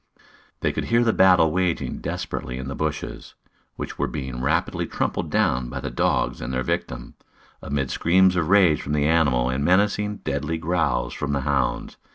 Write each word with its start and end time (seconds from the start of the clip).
They 0.61 0.71
could 0.73 0.85
hear 0.85 1.03
the 1.03 1.13
battle 1.13 1.51
waging 1.51 1.99
desperately 1.99 2.57
in 2.57 2.67
the 2.67 2.73
bushes, 2.73 3.35
which 3.75 3.99
were 3.99 4.07
being 4.07 4.41
rapidly 4.41 4.87
trampled 4.87 5.29
down 5.29 5.69
by 5.69 5.79
the 5.79 5.91
dogs 5.91 6.41
and 6.41 6.51
their 6.51 6.63
victim, 6.63 7.13
amid 7.61 7.91
screams 7.91 8.35
of 8.35 8.49
rage 8.49 8.81
from 8.81 8.93
the 8.93 9.05
animal 9.05 9.49
and 9.51 9.63
menacing, 9.63 10.21
deadly 10.23 10.57
growls 10.57 11.13
from 11.13 11.33
the 11.33 11.41
hounds. 11.41 11.97